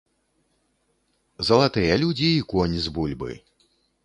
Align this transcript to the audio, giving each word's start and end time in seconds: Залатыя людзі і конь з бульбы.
Залатыя 1.49 1.93
людзі 2.05 2.27
і 2.39 2.41
конь 2.55 2.75
з 2.89 2.97
бульбы. 2.97 3.31